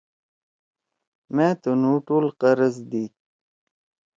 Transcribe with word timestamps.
مأ 1.35 1.47
تُنُو 1.61 1.93
ٹول 2.05 2.25
قرض 2.41 2.75
دیِد۔ 2.89 3.13